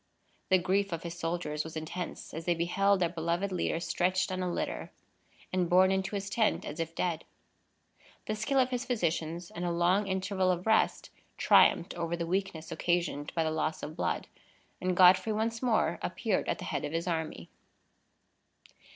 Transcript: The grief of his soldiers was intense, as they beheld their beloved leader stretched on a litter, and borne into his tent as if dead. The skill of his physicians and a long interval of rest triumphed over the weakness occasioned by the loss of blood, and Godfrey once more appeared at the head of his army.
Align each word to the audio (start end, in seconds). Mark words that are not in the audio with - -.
The 0.49 0.57
grief 0.57 0.91
of 0.91 1.03
his 1.03 1.13
soldiers 1.13 1.63
was 1.63 1.77
intense, 1.77 2.33
as 2.33 2.45
they 2.45 2.55
beheld 2.55 2.99
their 2.99 3.09
beloved 3.09 3.51
leader 3.51 3.79
stretched 3.79 4.31
on 4.31 4.41
a 4.41 4.51
litter, 4.51 4.91
and 5.53 5.69
borne 5.69 5.91
into 5.91 6.15
his 6.15 6.27
tent 6.27 6.65
as 6.65 6.79
if 6.79 6.95
dead. 6.95 7.23
The 8.25 8.33
skill 8.33 8.57
of 8.57 8.71
his 8.71 8.83
physicians 8.83 9.51
and 9.51 9.63
a 9.63 9.69
long 9.69 10.07
interval 10.07 10.49
of 10.49 10.65
rest 10.65 11.11
triumphed 11.37 11.93
over 11.93 12.17
the 12.17 12.25
weakness 12.25 12.71
occasioned 12.71 13.31
by 13.35 13.43
the 13.43 13.51
loss 13.51 13.83
of 13.83 13.95
blood, 13.95 14.25
and 14.81 14.97
Godfrey 14.97 15.33
once 15.33 15.61
more 15.61 15.99
appeared 16.01 16.49
at 16.49 16.57
the 16.57 16.65
head 16.65 16.83
of 16.83 16.93
his 16.93 17.07
army. 17.07 17.51